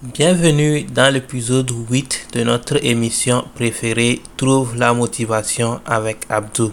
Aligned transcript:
Bienvenue 0.00 0.84
dans 0.84 1.12
l'épisode 1.12 1.72
8 1.90 2.28
de 2.34 2.44
notre 2.44 2.84
émission 2.84 3.42
préférée 3.56 4.20
Trouve 4.36 4.76
la 4.76 4.94
motivation 4.94 5.80
avec 5.84 6.18
Abdou. 6.28 6.70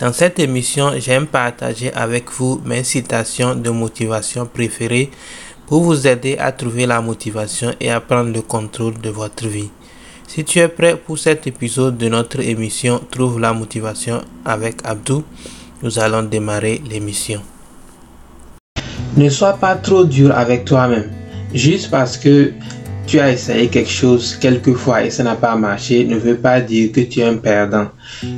Dans 0.00 0.12
cette 0.12 0.40
émission, 0.40 0.90
j'aime 0.98 1.28
partager 1.28 1.92
avec 1.92 2.32
vous 2.32 2.60
mes 2.64 2.82
citations 2.82 3.54
de 3.54 3.70
motivation 3.70 4.44
préférées 4.44 5.08
pour 5.68 5.84
vous 5.84 6.04
aider 6.08 6.36
à 6.36 6.50
trouver 6.50 6.86
la 6.86 7.00
motivation 7.00 7.72
et 7.78 7.92
à 7.92 8.00
prendre 8.00 8.32
le 8.32 8.42
contrôle 8.42 8.98
de 9.00 9.10
votre 9.10 9.46
vie. 9.46 9.70
Si 10.26 10.42
tu 10.42 10.58
es 10.58 10.66
prêt 10.66 10.96
pour 10.96 11.16
cet 11.16 11.46
épisode 11.46 11.96
de 11.96 12.08
notre 12.08 12.40
émission 12.40 13.00
Trouve 13.08 13.38
la 13.38 13.52
motivation 13.52 14.20
avec 14.44 14.84
Abdou, 14.84 15.22
nous 15.80 15.96
allons 16.00 16.24
démarrer 16.24 16.82
l'émission. 16.90 17.40
Ne 19.16 19.28
sois 19.28 19.52
pas 19.52 19.76
trop 19.76 20.02
dur 20.02 20.36
avec 20.36 20.64
toi-même. 20.64 21.17
Juste 21.54 21.90
parce 21.90 22.16
que 22.16 22.52
tu 23.08 23.18
as 23.20 23.32
essayé 23.32 23.68
quelque 23.68 23.90
chose 23.90 24.36
quelquefois 24.38 25.02
et 25.04 25.10
ça 25.10 25.22
n'a 25.22 25.34
pas 25.34 25.56
marché 25.56 26.04
ne 26.04 26.16
veut 26.16 26.36
pas 26.36 26.60
dire 26.60 26.92
que 26.92 27.00
tu 27.00 27.20
es 27.20 27.24
un 27.24 27.36
perdant. 27.36 27.86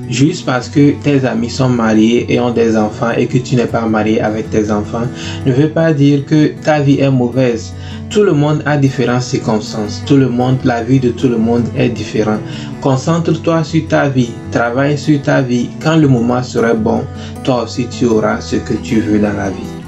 Juste 0.09 0.47
parce 0.47 0.69
que 0.69 0.93
tes 1.03 1.25
amis 1.27 1.51
sont 1.51 1.69
mariés 1.69 2.25
et 2.29 2.39
ont 2.39 2.53
des 2.53 2.77
enfants 2.77 3.11
et 3.17 3.27
que 3.27 3.39
tu 3.39 3.57
n'es 3.57 3.67
pas 3.67 3.85
marié 3.87 4.21
avec 4.21 4.49
tes 4.51 4.71
enfants 4.71 5.09
ne 5.45 5.53
veut 5.53 5.71
pas 5.71 5.93
dire 5.93 6.25
que 6.25 6.53
ta 6.63 6.81
vie 6.81 7.01
est 7.01 7.11
mauvaise. 7.11 7.73
Tout 8.11 8.23
le 8.23 8.33
monde 8.33 8.63
a 8.65 8.77
différentes 8.77 9.23
circonstances. 9.23 10.03
Tout 10.07 10.17
le 10.17 10.29
monde, 10.29 10.59
la 10.65 10.85
vie 10.85 11.01
de 11.01 11.11
tout 11.11 11.29
le 11.29 11.39
monde 11.39 11.65
est 11.77 11.89
différente. 11.89 12.41
Concentre-toi 12.81 13.65
sur 13.65 13.87
ta 13.89 14.09
vie. 14.09 14.31
Travaille 14.53 14.97
sur 14.97 15.21
ta 15.23 15.43
vie. 15.43 15.69
Quand 15.83 15.97
le 15.97 16.07
moment 16.07 16.43
sera 16.45 16.75
bon, 16.75 17.05
toi 17.43 17.65
aussi 17.65 17.87
tu 17.89 18.07
auras 18.07 18.41
ce 18.41 18.57
que 18.57 18.75
tu 18.75 19.01
veux 19.01 19.19
dans 19.19 19.33
la 19.33 19.51
vie. 19.51 19.80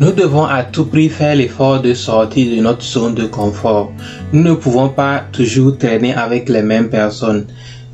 Nous 0.00 0.12
devons 0.12 0.44
à 0.46 0.62
tout 0.62 0.86
prix 0.86 1.10
faire 1.10 1.36
l'effort 1.36 1.82
de 1.82 1.92
sortir 1.92 2.56
de 2.56 2.62
notre 2.62 2.82
zone 2.82 3.14
de 3.14 3.26
confort. 3.26 3.92
Nous 4.32 4.42
ne 4.42 4.54
pouvons 4.54 4.88
pas 4.88 5.24
toujours 5.30 5.76
traîner 5.76 6.14
avec 6.14 6.48
les 6.48 6.62
mêmes 6.62 6.88
personnes, 6.88 7.44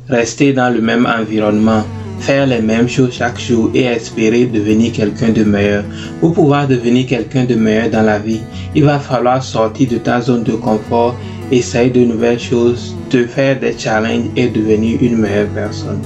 rester 0.07 0.53
dans 0.53 0.73
le 0.73 0.79
même 0.79 1.05
environnement, 1.05 1.83
faire 2.21 2.47
les 2.47 2.61
mêmes 2.61 2.87
choses 2.87 3.11
chaque 3.11 3.37
jour 3.37 3.71
et 3.73 3.83
espérer 3.83 4.45
devenir 4.45 4.93
quelqu'un 4.93 5.33
de 5.33 5.43
meilleur. 5.43 5.83
Pour 6.21 6.31
pouvoir 6.31 6.65
devenir 6.65 7.07
quelqu'un 7.07 7.43
de 7.43 7.55
meilleur 7.55 7.89
dans 7.89 8.03
la 8.03 8.19
vie, 8.19 8.39
il 8.73 8.85
va 8.85 8.99
falloir 8.99 9.43
sortir 9.43 9.89
de 9.89 9.97
ta 9.97 10.21
zone 10.21 10.43
de 10.43 10.53
confort, 10.53 11.13
essayer 11.51 11.89
de 11.89 12.05
nouvelles 12.05 12.39
choses, 12.39 12.95
te 13.09 13.25
faire 13.25 13.59
des 13.59 13.77
challenges 13.77 14.29
et 14.37 14.47
devenir 14.47 14.97
une 15.01 15.17
meilleure 15.17 15.49
personne. 15.49 15.99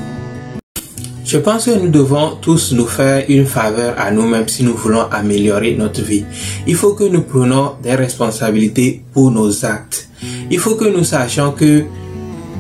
Je 1.32 1.38
pense 1.38 1.64
que 1.64 1.72
nous 1.72 1.88
devons 1.88 2.36
tous 2.42 2.74
nous 2.74 2.88
faire 2.88 3.24
une 3.30 3.46
faveur 3.46 3.94
à 3.98 4.12
nous-mêmes 4.12 4.50
si 4.50 4.66
nous 4.66 4.76
voulons 4.76 5.06
améliorer 5.10 5.76
notre 5.78 6.02
vie. 6.02 6.26
Il 6.68 6.76
faut 6.76 6.94
que 6.94 7.06
nous 7.06 7.22
prenions 7.22 7.76
des 7.82 7.96
responsabilités 7.96 9.02
pour 9.14 9.32
nos 9.32 9.64
actes. 9.64 10.10
Il 10.50 10.60
faut 10.60 10.76
que 10.76 10.84
nous 10.84 11.06
sachions 11.06 11.54
que 11.54 11.86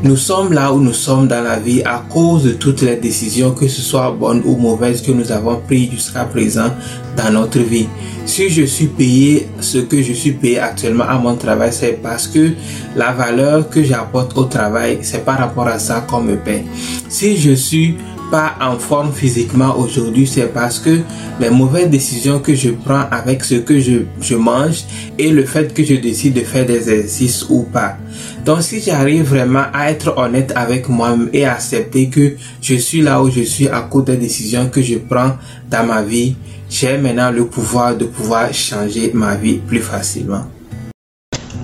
nous 0.03 0.15
sommes 0.15 0.53
là 0.53 0.71
où 0.71 0.79
nous 0.79 0.93
sommes 0.93 1.27
dans 1.27 1.43
la 1.43 1.59
vie 1.59 1.81
à 1.83 2.01
cause 2.09 2.45
de 2.45 2.51
toutes 2.53 2.81
les 2.81 2.95
décisions, 2.95 3.51
que 3.51 3.67
ce 3.67 3.81
soit 3.81 4.09
bonnes 4.17 4.41
ou 4.45 4.55
mauvaises, 4.55 5.01
que 5.01 5.11
nous 5.11 5.33
avons 5.33 5.59
prises 5.67 5.91
jusqu'à 5.91 6.23
présent 6.23 6.71
dans 7.17 7.29
notre 7.29 7.59
vie. 7.59 7.89
Si 8.25 8.49
je 8.49 8.63
suis 8.63 8.87
payé 8.87 9.49
ce 9.59 9.79
que 9.79 10.01
je 10.01 10.13
suis 10.13 10.31
payé 10.31 10.59
actuellement 10.59 11.03
à 11.09 11.17
mon 11.17 11.35
travail, 11.35 11.73
c'est 11.73 11.99
parce 12.01 12.25
que 12.25 12.51
la 12.95 13.11
valeur 13.11 13.69
que 13.69 13.83
j'apporte 13.83 14.37
au 14.37 14.45
travail, 14.45 14.99
c'est 15.01 15.25
par 15.25 15.39
rapport 15.39 15.67
à 15.67 15.77
ça 15.77 16.05
qu'on 16.09 16.21
me 16.21 16.37
paie. 16.37 16.63
Si 17.09 17.35
je 17.35 17.51
suis 17.51 17.97
en 18.33 18.77
forme 18.77 19.11
physiquement 19.11 19.77
aujourd'hui, 19.77 20.27
c'est 20.27 20.53
parce 20.53 20.79
que 20.79 20.99
les 21.39 21.49
mauvaises 21.49 21.89
décisions 21.89 22.39
que 22.39 22.55
je 22.55 22.69
prends 22.69 23.03
avec 23.11 23.43
ce 23.43 23.55
que 23.55 23.79
je, 23.79 24.03
je 24.21 24.35
mange 24.35 24.83
et 25.17 25.29
le 25.29 25.45
fait 25.45 25.73
que 25.73 25.83
je 25.83 25.95
décide 25.95 26.33
de 26.33 26.41
faire 26.41 26.65
des 26.65 26.89
exercices 26.89 27.45
ou 27.49 27.63
pas. 27.63 27.97
Donc 28.45 28.61
si 28.61 28.79
j'arrive 28.81 29.23
vraiment 29.23 29.65
à 29.73 29.91
être 29.91 30.17
honnête 30.17 30.53
avec 30.55 30.89
moi-même 30.89 31.29
et 31.33 31.45
accepter 31.45 32.09
que 32.09 32.33
je 32.61 32.75
suis 32.75 33.01
là 33.01 33.21
où 33.21 33.29
je 33.29 33.41
suis 33.41 33.67
à 33.67 33.81
cause 33.81 34.05
des 34.05 34.17
décisions 34.17 34.69
que 34.69 34.81
je 34.81 34.95
prends 34.97 35.37
dans 35.69 35.85
ma 35.85 36.01
vie, 36.01 36.35
j'ai 36.69 36.97
maintenant 36.97 37.31
le 37.31 37.45
pouvoir 37.45 37.95
de 37.97 38.05
pouvoir 38.05 38.53
changer 38.53 39.11
ma 39.13 39.35
vie 39.35 39.57
plus 39.57 39.79
facilement. 39.81 40.45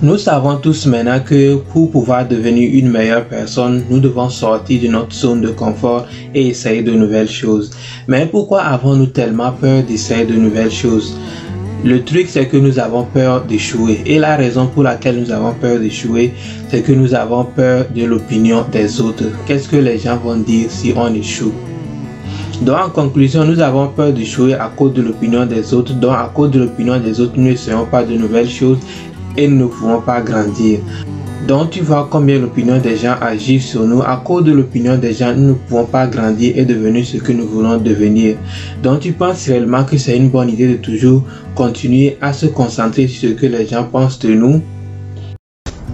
Nous 0.00 0.16
savons 0.16 0.58
tous 0.58 0.86
maintenant 0.86 1.18
que 1.18 1.56
pour 1.56 1.90
pouvoir 1.90 2.28
devenir 2.28 2.70
une 2.72 2.88
meilleure 2.88 3.24
personne, 3.24 3.82
nous 3.90 3.98
devons 3.98 4.28
sortir 4.28 4.80
de 4.80 4.86
notre 4.86 5.12
zone 5.12 5.40
de 5.40 5.48
confort 5.48 6.06
et 6.32 6.46
essayer 6.46 6.82
de 6.82 6.92
nouvelles 6.92 7.28
choses. 7.28 7.72
Mais 8.06 8.26
pourquoi 8.26 8.60
avons-nous 8.62 9.06
tellement 9.06 9.50
peur 9.50 9.82
d'essayer 9.82 10.24
de 10.24 10.34
nouvelles 10.34 10.70
choses? 10.70 11.16
Le 11.84 12.04
truc, 12.04 12.28
c'est 12.28 12.46
que 12.46 12.56
nous 12.56 12.78
avons 12.78 13.06
peur 13.06 13.42
d'échouer. 13.42 14.00
Et 14.06 14.20
la 14.20 14.36
raison 14.36 14.68
pour 14.68 14.84
laquelle 14.84 15.18
nous 15.20 15.32
avons 15.32 15.52
peur 15.54 15.80
d'échouer, 15.80 16.32
c'est 16.68 16.82
que 16.82 16.92
nous 16.92 17.12
avons 17.12 17.42
peur 17.42 17.86
de 17.92 18.04
l'opinion 18.04 18.64
des 18.70 19.00
autres. 19.00 19.24
Qu'est-ce 19.46 19.68
que 19.68 19.76
les 19.76 19.98
gens 19.98 20.16
vont 20.16 20.36
dire 20.36 20.70
si 20.70 20.92
on 20.96 21.12
échoue? 21.12 21.52
Donc 22.62 22.76
en 22.76 22.90
conclusion, 22.90 23.44
nous 23.44 23.60
avons 23.60 23.86
peur 23.86 24.12
d'échouer 24.12 24.54
à 24.54 24.70
cause 24.76 24.92
de 24.92 25.02
l'opinion 25.02 25.46
des 25.46 25.72
autres. 25.72 25.92
Donc 25.94 26.12
à 26.12 26.30
cause 26.34 26.50
de 26.50 26.58
l'opinion 26.58 26.98
des 26.98 27.20
autres, 27.20 27.34
nous 27.36 27.44
n'essayons 27.44 27.86
pas 27.86 28.02
de 28.02 28.14
nouvelles 28.14 28.50
choses 28.50 28.78
et 29.38 29.48
nous 29.48 29.56
ne 29.56 29.66
pouvons 29.66 30.00
pas 30.02 30.20
grandir. 30.20 30.80
Donc 31.46 31.70
tu 31.70 31.80
vois 31.80 32.08
combien 32.10 32.38
l'opinion 32.38 32.78
des 32.78 32.96
gens 32.96 33.14
agit 33.20 33.60
sur 33.60 33.84
nous. 33.84 34.02
À 34.02 34.20
cause 34.22 34.44
de 34.44 34.52
l'opinion 34.52 34.98
des 34.98 35.14
gens, 35.14 35.34
nous 35.34 35.48
ne 35.48 35.52
pouvons 35.54 35.86
pas 35.86 36.06
grandir 36.08 36.52
et 36.56 36.64
devenir 36.64 37.06
ce 37.06 37.16
que 37.16 37.32
nous 37.32 37.46
voulons 37.46 37.78
devenir. 37.78 38.36
Donc 38.82 39.00
tu 39.00 39.12
penses 39.12 39.46
réellement 39.46 39.84
que 39.84 39.96
c'est 39.96 40.16
une 40.16 40.28
bonne 40.30 40.50
idée 40.50 40.68
de 40.68 40.76
toujours 40.76 41.22
continuer 41.54 42.18
à 42.20 42.32
se 42.32 42.46
concentrer 42.46 43.06
sur 43.06 43.30
ce 43.30 43.34
que 43.34 43.46
les 43.46 43.66
gens 43.66 43.84
pensent 43.84 44.18
de 44.18 44.34
nous? 44.34 44.60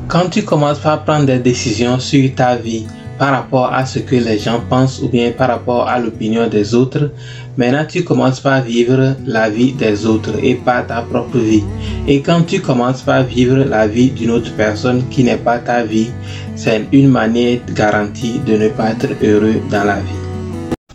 Quand 0.09 0.28
tu 0.31 0.43
commences 0.43 0.78
par 0.78 1.04
prendre 1.04 1.27
des 1.27 1.38
décisions 1.38 1.99
sur 1.99 2.34
ta 2.34 2.56
vie, 2.56 2.87
par 3.19 3.31
rapport 3.31 3.72
à 3.72 3.87
ce 3.87 4.00
que 4.00 4.16
les 4.16 4.38
gens 4.38 4.60
pensent 4.69 5.00
ou 5.00 5.09
bien 5.09 5.31
par 5.31 5.49
rapport 5.49 5.88
à 5.88 5.99
l'opinion 5.99 6.49
des 6.49 6.75
autres, 6.75 7.10
maintenant 7.56 7.84
tu 7.88 8.04
commences 8.04 8.41
par 8.41 8.62
vivre 8.62 9.16
la 9.26 9.48
vie 9.50 9.72
des 9.72 10.06
autres 10.06 10.34
et 10.42 10.54
pas 10.54 10.82
ta 10.82 11.03
propre 11.03 11.38
vie. 11.38 11.65
Et 12.06 12.20
quand 12.20 12.42
tu 12.42 12.60
commences 12.60 13.03
par 13.03 13.25
vivre 13.25 13.56
la 13.56 13.87
vie 13.87 14.10
d'une 14.10 14.31
autre 14.31 14.53
personne 14.56 15.04
qui 15.10 15.25
n'est 15.25 15.37
pas 15.37 15.59
ta 15.59 15.82
vie, 15.84 16.10
c'est 16.54 16.87
une 16.92 17.09
manière 17.09 17.60
garantie 17.75 18.41
de 18.47 18.56
ne 18.56 18.69
pas 18.69 18.91
être 18.91 19.15
heureux 19.22 19.60
dans 19.70 19.84
la 19.84 19.97
vie. 19.97 20.24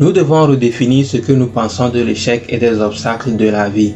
Nous 0.01 0.13
devons 0.13 0.47
redéfinir 0.47 1.05
ce 1.05 1.17
que 1.17 1.33
nous 1.33 1.47
pensons 1.47 1.89
de 1.89 1.99
l'échec 1.99 2.45
et 2.47 2.57
des 2.57 2.79
obstacles 2.79 3.35
de 3.35 3.49
la 3.49 3.67
vie. 3.67 3.95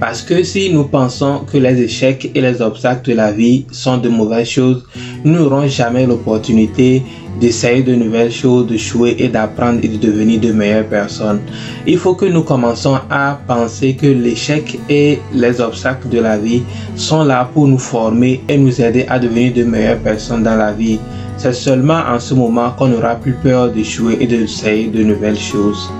Parce 0.00 0.20
que 0.20 0.42
si 0.42 0.72
nous 0.72 0.82
pensons 0.82 1.42
que 1.50 1.58
les 1.58 1.80
échecs 1.80 2.28
et 2.34 2.40
les 2.40 2.60
obstacles 2.60 3.08
de 3.08 3.14
la 3.16 3.30
vie 3.30 3.64
sont 3.70 3.98
de 3.98 4.08
mauvaises 4.08 4.48
choses, 4.48 4.84
nous 5.24 5.34
n'aurons 5.34 5.68
jamais 5.68 6.06
l'opportunité 6.06 7.04
d'essayer 7.40 7.84
de 7.84 7.94
nouvelles 7.94 8.32
choses, 8.32 8.66
de 8.66 8.76
jouer 8.76 9.14
et 9.20 9.28
d'apprendre 9.28 9.78
et 9.84 9.86
de 9.86 9.96
devenir 9.96 10.40
de 10.40 10.50
meilleures 10.50 10.88
personnes. 10.88 11.40
Il 11.86 11.98
faut 11.98 12.14
que 12.16 12.26
nous 12.26 12.42
commençons 12.42 12.98
à 13.08 13.38
penser 13.46 13.94
que 13.94 14.06
l'échec 14.08 14.80
et 14.88 15.20
les 15.32 15.60
obstacles 15.60 16.08
de 16.08 16.18
la 16.18 16.36
vie 16.36 16.62
sont 16.96 17.22
là 17.22 17.48
pour 17.54 17.68
nous 17.68 17.78
former 17.78 18.42
et 18.48 18.58
nous 18.58 18.80
aider 18.80 19.06
à 19.08 19.20
devenir 19.20 19.52
de 19.52 19.62
meilleures 19.62 19.98
personnes 19.98 20.42
dans 20.42 20.56
la 20.56 20.72
vie. 20.72 20.98
C'est 21.36 21.52
seulement 21.52 22.00
en 22.08 22.18
ce 22.18 22.34
moment 22.34 22.70
qu'on 22.70 22.88
n'aura 22.88 23.16
plus 23.16 23.34
peur 23.34 23.70
d'échouer 23.70 24.16
et 24.20 24.26
d'essayer 24.26 24.88
de 24.88 25.02
nouvelles 25.02 25.38
choses. 25.38 25.90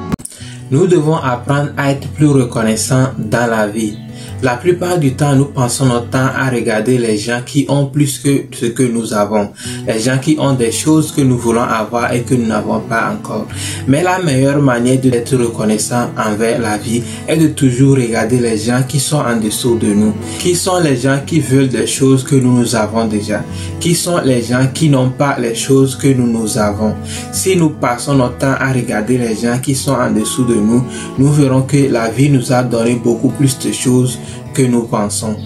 Nous 0.71 0.87
devons 0.87 1.17
apprendre 1.17 1.71
à 1.77 1.91
être 1.91 2.09
plus 2.09 2.29
reconnaissants 2.29 3.11
dans 3.19 3.51
la 3.51 3.67
vie. 3.67 3.99
La 4.43 4.57
plupart 4.57 4.99
du 4.99 5.15
temps, 5.15 5.35
nous 5.35 5.47
passons 5.47 5.87
notre 5.87 6.11
temps 6.11 6.29
à 6.37 6.51
regarder 6.51 6.99
les 6.99 7.17
gens 7.17 7.41
qui 7.45 7.65
ont 7.69 7.87
plus 7.87 8.19
que 8.19 8.45
ce 8.53 8.67
que 8.67 8.83
nous 8.83 9.15
avons. 9.15 9.51
Les 9.87 9.99
gens 10.01 10.19
qui 10.19 10.37
ont 10.39 10.53
des 10.53 10.71
choses 10.71 11.13
que 11.13 11.23
nous 11.23 11.39
voulons 11.39 11.63
avoir 11.63 12.13
et 12.13 12.23
que 12.23 12.35
nous 12.35 12.47
n'avons 12.47 12.81
pas 12.81 13.11
encore. 13.11 13.47
Mais 13.89 14.03
la 14.03 14.19
meilleure 14.19 14.61
manière 14.61 14.99
d'être 14.99 15.35
reconnaissant 15.37 16.11
envers 16.19 16.61
la 16.61 16.77
vie 16.77 17.03
est 17.27 17.39
de 17.39 17.49
toujours 17.49 17.97
regarder 17.97 18.39
les 18.39 18.59
gens 18.59 18.83
qui 18.87 19.01
sont 19.01 19.17
en 19.17 19.37
dessous 19.37 19.79
de 19.79 19.95
nous. 19.95 20.13
Qui 20.39 20.55
sont 20.55 20.79
les 20.81 20.97
gens 20.97 21.21
qui 21.25 21.41
veulent 21.41 21.69
des 21.69 21.87
choses 21.87 22.23
que 22.23 22.35
nous 22.35 22.59
nous 22.59 22.75
avons 22.75 23.07
déjà? 23.07 23.43
Qui 23.81 23.95
sont 23.95 24.19
les 24.25 24.43
gens 24.43 24.67
qui 24.75 24.91
n'ont 24.91 25.11
pas 25.11 25.39
les 25.39 25.55
choses 25.55 25.97
que 25.97 26.09
nous 26.09 26.27
nous 26.27 26.59
avons? 26.59 26.95
Si 27.33 27.57
nous 27.57 27.71
passons 27.71 28.15
notre 28.15 28.39
temps 28.39 28.55
à 28.59 28.73
regarder 28.73 29.17
les 29.17 29.37
gens 29.37 29.59
qui 29.59 29.75
sont 29.75 29.93
en 29.93 30.11
dessous 30.11 30.45
de 30.45 30.55
nous, 30.55 30.85
nous 31.19 31.33
verrons 31.33 31.63
que 31.63 31.91
la 31.91 32.11
vie 32.11 32.29
nous 32.29 32.53
a 32.53 32.63
donné 32.63 32.97
beaucoup 32.97 33.31
plus 33.31 33.59
de 33.59 33.73
choses 33.73 34.19
que 34.53 34.63
nous 34.63 34.85
pensons. 34.85 35.37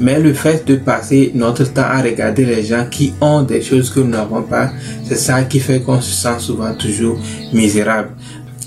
Mais 0.00 0.18
le 0.18 0.32
fait 0.32 0.66
de 0.66 0.76
passer 0.76 1.32
notre 1.34 1.64
temps 1.64 1.82
à 1.82 2.02
regarder 2.02 2.44
les 2.44 2.64
gens 2.64 2.86
qui 2.90 3.12
ont 3.20 3.42
des 3.42 3.62
choses 3.62 3.90
que 3.90 4.00
nous 4.00 4.08
n'avons 4.08 4.42
pas, 4.42 4.70
c'est 5.04 5.16
ça 5.16 5.42
qui 5.44 5.60
fait 5.60 5.80
qu'on 5.80 6.00
se 6.00 6.12
sent 6.12 6.38
souvent 6.38 6.74
toujours 6.74 7.18
misérable. 7.52 8.10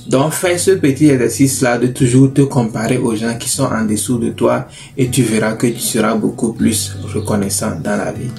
Donc 0.07 0.33
fais 0.33 0.57
ce 0.57 0.71
petit 0.71 1.09
exercice-là 1.09 1.79
de 1.79 1.87
toujours 1.87 2.31
te 2.31 2.41
comparer 2.41 2.97
aux 2.97 3.15
gens 3.15 3.35
qui 3.37 3.49
sont 3.49 3.65
en 3.65 3.85
dessous 3.85 4.19
de 4.19 4.29
toi 4.29 4.67
et 4.97 5.09
tu 5.09 5.23
verras 5.23 5.53
que 5.53 5.67
tu 5.67 5.79
seras 5.79 6.13
beaucoup 6.13 6.53
plus 6.53 6.95
reconnaissant 7.13 7.71
dans 7.83 7.97
la 7.97 8.11
vie 8.11 8.29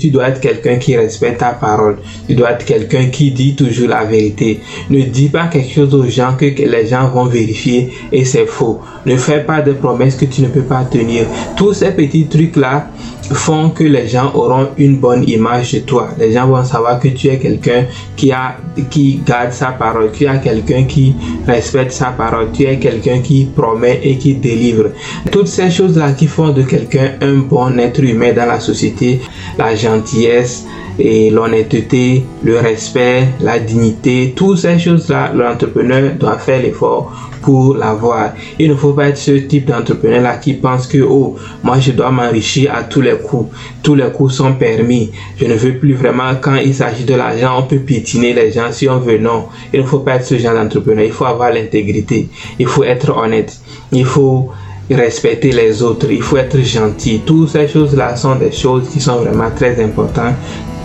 tu 0.00 0.10
dois 0.10 0.28
être 0.28 0.40
quelqu'un 0.40 0.76
qui 0.76 0.96
respecte 0.96 1.40
ta 1.40 1.52
parole. 1.52 1.98
Tu 2.26 2.34
dois 2.34 2.52
être 2.52 2.64
quelqu'un 2.64 3.06
qui 3.06 3.30
dit 3.30 3.54
toujours 3.54 3.88
la 3.88 4.04
vérité. 4.04 4.60
Ne 4.88 5.02
dis 5.02 5.28
pas 5.28 5.46
quelque 5.46 5.72
chose 5.72 5.94
aux 5.94 6.08
gens 6.08 6.34
que 6.36 6.46
les 6.46 6.86
gens 6.86 7.08
vont 7.08 7.26
vérifier 7.26 7.92
et 8.10 8.24
c'est 8.24 8.46
faux. 8.46 8.80
Ne 9.06 9.16
fais 9.16 9.40
pas 9.40 9.60
de 9.60 9.72
promesses 9.72 10.16
que 10.16 10.24
tu 10.24 10.42
ne 10.42 10.48
peux 10.48 10.62
pas 10.62 10.84
tenir. 10.84 11.26
Tous 11.56 11.74
ces 11.74 11.92
petits 11.92 12.26
trucs-là, 12.26 12.88
font 13.32 13.70
que 13.70 13.84
les 13.84 14.08
gens 14.08 14.32
auront 14.34 14.68
une 14.76 14.98
bonne 14.98 15.28
image 15.28 15.72
de 15.72 15.78
toi. 15.80 16.08
Les 16.18 16.32
gens 16.32 16.46
vont 16.46 16.64
savoir 16.64 16.98
que 16.98 17.08
tu 17.08 17.28
es 17.28 17.38
quelqu'un 17.38 17.84
qui 18.16 18.32
a, 18.32 18.56
qui 18.90 19.20
garde 19.24 19.52
sa 19.52 19.72
parole, 19.72 20.10
tu 20.12 20.24
es 20.24 20.40
quelqu'un 20.40 20.84
qui 20.84 21.14
respecte 21.46 21.92
sa 21.92 22.06
parole, 22.06 22.50
tu 22.52 22.64
es 22.64 22.78
quelqu'un 22.78 23.20
qui 23.20 23.48
promet 23.54 24.00
et 24.02 24.16
qui 24.16 24.34
délivre. 24.34 24.90
Toutes 25.30 25.48
ces 25.48 25.70
choses-là 25.70 26.12
qui 26.12 26.26
font 26.26 26.50
de 26.50 26.62
quelqu'un 26.62 27.12
un 27.20 27.36
bon 27.36 27.78
être 27.78 28.02
humain 28.02 28.32
dans 28.32 28.46
la 28.46 28.60
société, 28.60 29.20
la 29.58 29.74
gentillesse, 29.74 30.66
et 31.00 31.30
l'honnêteté, 31.30 32.24
le 32.42 32.58
respect, 32.58 33.28
la 33.40 33.58
dignité, 33.58 34.32
toutes 34.36 34.58
ces 34.58 34.78
choses-là, 34.78 35.32
l'entrepreneur 35.34 36.12
doit 36.18 36.38
faire 36.38 36.62
l'effort 36.62 37.12
pour 37.42 37.74
l'avoir. 37.74 38.32
Il 38.58 38.68
ne 38.70 38.74
faut 38.74 38.92
pas 38.92 39.08
être 39.08 39.16
ce 39.16 39.32
type 39.32 39.66
d'entrepreneur-là 39.66 40.36
qui 40.36 40.54
pense 40.54 40.86
que, 40.86 40.98
oh, 40.98 41.36
moi 41.62 41.78
je 41.78 41.92
dois 41.92 42.10
m'enrichir 42.10 42.74
à 42.74 42.82
tous 42.82 43.00
les 43.00 43.16
coups. 43.16 43.50
Tous 43.82 43.94
les 43.94 44.10
coups 44.10 44.34
sont 44.34 44.52
permis. 44.52 45.10
Je 45.38 45.46
ne 45.46 45.54
veux 45.54 45.78
plus 45.78 45.94
vraiment, 45.94 46.34
quand 46.40 46.56
il 46.56 46.74
s'agit 46.74 47.04
de 47.04 47.14
l'argent, 47.14 47.56
on 47.58 47.62
peut 47.62 47.78
piétiner 47.78 48.34
les 48.34 48.52
gens 48.52 48.70
si 48.70 48.88
on 48.88 48.98
veut. 48.98 49.18
Non, 49.18 49.46
il 49.72 49.80
ne 49.80 49.86
faut 49.86 50.00
pas 50.00 50.16
être 50.16 50.26
ce 50.26 50.36
genre 50.38 50.54
d'entrepreneur. 50.54 51.04
Il 51.04 51.12
faut 51.12 51.24
avoir 51.24 51.52
l'intégrité. 51.52 52.28
Il 52.58 52.66
faut 52.66 52.84
être 52.84 53.16
honnête. 53.16 53.58
Il 53.92 54.04
faut 54.04 54.50
respecter 54.94 55.52
les 55.52 55.82
autres, 55.82 56.10
il 56.10 56.22
faut 56.22 56.36
être 56.36 56.60
gentil. 56.62 57.20
Toutes 57.24 57.48
ces 57.50 57.68
choses-là 57.68 58.16
sont 58.16 58.34
des 58.34 58.50
choses 58.52 58.88
qui 58.88 59.00
sont 59.00 59.16
vraiment 59.16 59.50
très 59.54 59.82
importantes 59.82 60.34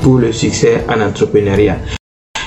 pour 0.06 0.20
le 0.20 0.32
succès 0.32 0.84
en 0.88 1.02
entrepreneuriat. 1.02 1.80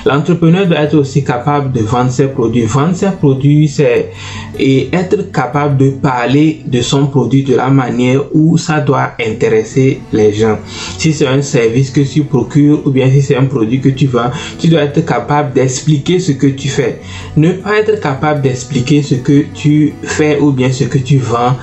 L'entrepreneur 0.05 0.65
doit 0.65 0.79
être 0.79 0.95
aussi 0.95 1.25
capable 1.25 1.73
de 1.73 1.81
vendre 1.81 2.09
ses 2.09 2.27
produits. 2.27 2.61
Vendre 2.61 2.95
ses 2.95 3.11
produits, 3.11 3.67
c'est 3.67 4.11
et 4.57 4.87
être 4.93 5.29
capable 5.29 5.75
de 5.75 5.89
parler 5.89 6.61
de 6.65 6.79
son 6.79 7.07
produit 7.07 7.43
de 7.43 7.57
la 7.57 7.69
manière 7.69 8.21
où 8.33 8.57
ça 8.57 8.79
doit 8.79 9.11
intéresser 9.19 9.99
les 10.13 10.31
gens. 10.31 10.57
Si 10.97 11.11
c'est 11.11 11.27
un 11.27 11.41
service 11.41 11.91
que 11.91 11.99
tu 11.99 12.23
procures 12.23 12.81
ou 12.85 12.91
bien 12.91 13.09
si 13.09 13.21
c'est 13.21 13.35
un 13.35 13.43
produit 13.43 13.81
que 13.81 13.89
tu 13.89 14.07
vends, 14.07 14.31
tu 14.57 14.69
dois 14.69 14.83
être 14.83 15.05
capable 15.05 15.51
d'expliquer 15.51 16.21
ce 16.21 16.31
que 16.31 16.47
tu 16.47 16.69
fais. 16.69 17.01
Ne 17.35 17.51
pas 17.51 17.77
être 17.79 17.99
capable 17.99 18.41
d'expliquer 18.41 19.03
ce 19.03 19.15
que 19.15 19.43
tu 19.53 19.93
fais 20.03 20.39
ou 20.39 20.51
bien 20.53 20.71
ce 20.71 20.85
que 20.85 20.97
tu 20.97 21.17
vends 21.17 21.57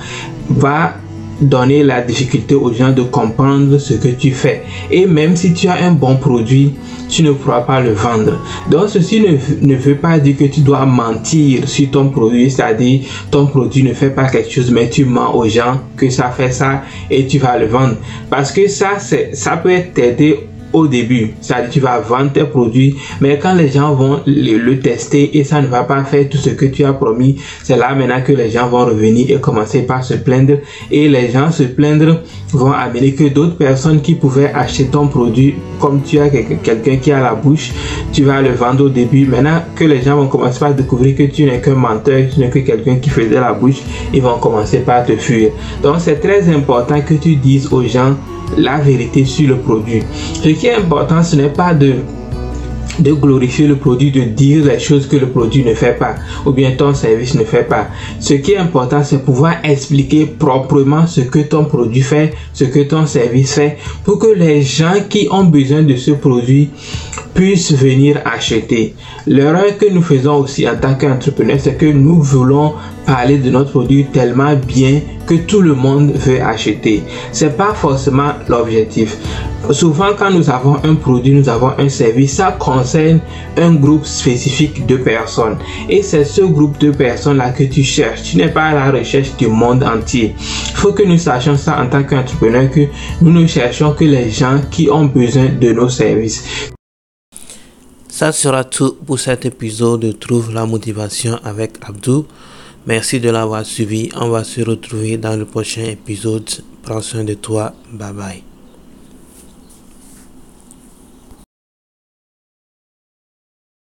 va 0.47 0.93
donner 1.41 1.83
la 1.83 2.01
difficulté 2.01 2.55
aux 2.55 2.73
gens 2.73 2.91
de 2.91 3.03
comprendre 3.03 3.77
ce 3.77 3.93
que 3.93 4.09
tu 4.09 4.31
fais. 4.31 4.63
Et 4.91 5.05
même 5.05 5.35
si 5.35 5.53
tu 5.53 5.67
as 5.67 5.85
un 5.85 5.91
bon 5.91 6.17
produit, 6.17 6.73
tu 7.09 7.23
ne 7.23 7.31
pourras 7.31 7.61
pas 7.61 7.79
le 7.79 7.91
vendre. 7.91 8.39
Donc 8.69 8.89
ceci 8.89 9.21
ne, 9.21 9.37
ne 9.65 9.75
veut 9.75 9.95
pas 9.95 10.19
dire 10.19 10.37
que 10.37 10.45
tu 10.45 10.61
dois 10.61 10.85
mentir 10.85 11.67
sur 11.67 11.89
ton 11.89 12.09
produit, 12.09 12.51
c'est-à-dire 12.51 13.01
ton 13.31 13.47
produit 13.47 13.83
ne 13.83 13.93
fait 13.93 14.09
pas 14.09 14.25
quelque 14.29 14.51
chose, 14.51 14.71
mais 14.71 14.89
tu 14.89 15.05
mens 15.05 15.33
aux 15.33 15.47
gens 15.47 15.79
que 15.95 16.09
ça 16.09 16.29
fait 16.29 16.51
ça 16.51 16.83
et 17.09 17.25
tu 17.25 17.37
vas 17.37 17.57
le 17.57 17.67
vendre. 17.67 17.95
Parce 18.29 18.51
que 18.51 18.67
ça, 18.67 18.97
ça 18.99 19.57
peut 19.57 19.79
t'aider 19.93 20.47
au 20.73 20.87
début. 20.87 21.33
C'est-à-dire 21.41 21.69
tu 21.69 21.79
vas 21.79 21.99
vendre 21.99 22.31
tes 22.31 22.43
produits, 22.43 22.95
mais 23.21 23.39
quand 23.39 23.53
les 23.53 23.69
gens 23.69 23.93
vont 23.93 24.21
le, 24.25 24.77
tester 24.79 25.37
et 25.37 25.43
ça 25.43 25.61
ne 25.61 25.67
va 25.67 25.83
pas 25.83 26.03
faire 26.03 26.29
tout 26.29 26.37
ce 26.37 26.49
que 26.51 26.65
tu 26.65 26.83
as 26.83 26.93
promis, 26.93 27.37
c'est 27.63 27.77
là 27.77 27.95
maintenant 27.95 28.21
que 28.21 28.31
les 28.31 28.49
gens 28.49 28.67
vont 28.67 28.85
revenir 28.85 29.31
et 29.31 29.39
commencer 29.39 29.83
par 29.83 30.03
se 30.03 30.13
plaindre. 30.15 30.57
Et 30.91 31.07
les 31.09 31.31
gens 31.31 31.51
se 31.51 31.63
plaindre 31.63 32.21
vont 32.53 32.71
amener 32.71 33.13
que 33.13 33.25
d'autres 33.25 33.57
personnes 33.57 34.01
qui 34.01 34.15
pouvaient 34.15 34.53
acheter 34.53 34.85
ton 34.85 35.07
produit, 35.07 35.55
comme 35.79 36.01
tu 36.01 36.19
as 36.19 36.29
quelqu'un 36.29 36.97
qui 36.97 37.11
a 37.11 37.19
la 37.21 37.33
bouche, 37.35 37.71
tu 38.13 38.23
vas 38.23 38.41
le 38.41 38.51
vendre 38.51 38.85
au 38.85 38.89
début. 38.89 39.25
Maintenant 39.25 39.61
que 39.75 39.83
les 39.83 40.01
gens 40.01 40.15
vont 40.15 40.27
commencer 40.27 40.59
par 40.59 40.73
découvrir 40.73 41.15
que 41.15 41.23
tu 41.23 41.43
n'es 41.43 41.59
qu'un 41.59 41.75
menteur, 41.75 42.23
tu 42.33 42.39
n'es 42.39 42.49
que 42.49 42.59
quelqu'un 42.59 42.97
qui 42.97 43.09
faisait 43.09 43.39
la 43.39 43.53
bouche, 43.53 43.81
ils 44.13 44.21
vont 44.21 44.37
commencer 44.37 44.79
par 44.79 45.05
te 45.05 45.15
fuir. 45.15 45.51
Donc 45.81 45.95
c'est 45.99 46.19
très 46.19 46.47
important 46.49 47.01
que 47.01 47.15
tu 47.15 47.35
dises 47.35 47.71
aux 47.71 47.83
gens 47.83 48.15
la 48.57 48.77
vérité 48.77 49.25
sur 49.25 49.49
le 49.49 49.57
produit. 49.57 50.03
Ce 50.33 50.49
qui 50.49 50.67
est 50.67 50.75
important, 50.75 51.23
ce 51.23 51.35
n'est 51.35 51.49
pas 51.49 51.73
de 51.73 51.95
de 52.99 53.13
glorifier 53.13 53.67
le 53.67 53.75
produit, 53.75 54.11
de 54.11 54.21
dire 54.21 54.65
les 54.65 54.79
choses 54.79 55.07
que 55.07 55.17
le 55.17 55.27
produit 55.29 55.63
ne 55.63 55.73
fait 55.73 55.97
pas 55.97 56.15
ou 56.45 56.51
bien 56.51 56.71
ton 56.71 56.93
service 56.93 57.35
ne 57.35 57.43
fait 57.43 57.63
pas. 57.63 57.87
Ce 58.19 58.33
qui 58.33 58.53
est 58.53 58.57
important, 58.57 59.03
c'est 59.03 59.23
pouvoir 59.23 59.55
expliquer 59.63 60.25
proprement 60.25 61.05
ce 61.07 61.21
que 61.21 61.39
ton 61.39 61.65
produit 61.65 62.01
fait, 62.01 62.33
ce 62.53 62.65
que 62.65 62.79
ton 62.79 63.05
service 63.05 63.53
fait 63.53 63.77
pour 64.03 64.19
que 64.19 64.27
les 64.27 64.61
gens 64.61 64.95
qui 65.09 65.27
ont 65.31 65.43
besoin 65.43 65.83
de 65.83 65.95
ce 65.95 66.11
produit 66.11 66.69
puissent 67.37 67.71
venir 67.71 68.19
acheter. 68.25 68.95
L'erreur 69.27 69.77
que 69.77 69.85
nous 69.93 70.01
faisons 70.01 70.37
aussi 70.37 70.67
en 70.67 70.75
tant 70.75 70.95
qu'entrepreneur, 70.95 71.57
c'est 71.59 71.75
que 71.77 71.85
nous 71.85 72.19
voulons 72.19 72.73
parler 73.05 73.37
de 73.37 73.51
notre 73.51 73.69
produit 73.69 74.07
tellement 74.11 74.55
bien 74.55 75.01
que 75.27 75.35
tout 75.35 75.61
le 75.61 75.75
monde 75.75 76.13
veut 76.15 76.41
acheter. 76.41 77.03
C'est 77.31 77.55
pas 77.55 77.75
forcément 77.75 78.31
l'objectif. 78.49 79.17
Souvent, 79.69 80.09
quand 80.17 80.31
nous 80.31 80.49
avons 80.49 80.77
un 80.83 80.95
produit, 80.95 81.31
nous 81.31 81.47
avons 81.47 81.73
un 81.77 81.89
service, 81.89 82.37
ça 82.37 82.55
concerne 82.57 83.19
un 83.55 83.75
groupe 83.75 84.05
spécifique 84.05 84.87
de 84.87 84.97
personnes. 84.97 85.57
Et 85.89 86.01
c'est 86.01 86.23
ce 86.23 86.41
groupe 86.41 86.79
de 86.79 86.89
personnes-là 86.89 87.51
que 87.51 87.65
tu 87.65 87.83
cherches. 87.83 88.23
Tu 88.23 88.37
n'es 88.37 88.49
pas 88.49 88.63
à 88.63 88.73
la 88.73 88.91
recherche 88.91 89.37
du 89.37 89.45
monde 89.45 89.83
entier. 89.83 90.33
Il 90.39 90.75
faut 90.75 90.91
que 90.91 91.03
nous 91.03 91.19
sachions 91.19 91.55
ça 91.55 91.79
en 91.79 91.87
tant 91.87 92.01
qu'entrepreneur, 92.01 92.71
que 92.71 92.87
nous 93.21 93.31
ne 93.31 93.45
cherchons 93.45 93.93
que 93.93 94.05
les 94.05 94.31
gens 94.31 94.59
qui 94.71 94.89
ont 94.89 95.05
besoin 95.05 95.49
de 95.61 95.71
nos 95.71 95.89
services. 95.89 96.71
Ça 98.17 98.31
sera 98.31 98.63
tout 98.63 98.97
pour 99.05 99.19
cet 99.19 99.45
épisode 99.45 99.99
de 99.99 100.11
Trouve 100.11 100.51
la 100.51 100.65
motivation 100.65 101.39
avec 101.43 101.73
Abdou. 101.87 102.25
Merci 102.87 103.19
de 103.19 103.29
l'avoir 103.29 103.63
suivi. 103.63 104.09
On 104.15 104.29
va 104.29 104.43
se 104.43 104.61
retrouver 104.61 105.17
dans 105.17 105.37
le 105.37 105.45
prochain 105.45 105.83
épisode. 105.83 106.49
Prends 106.81 107.03
soin 107.03 107.23
de 107.23 107.35
toi. 107.35 107.75
Bye 107.91 108.13
bye. 108.13 108.46